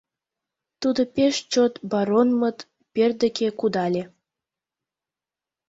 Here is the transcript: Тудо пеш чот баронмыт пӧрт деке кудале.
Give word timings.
Тудо 0.81 1.01
пеш 1.15 1.35
чот 1.51 1.73
баронмыт 1.91 2.57
пӧрт 2.93 3.15
деке 3.23 3.47
кудале. 3.59 4.03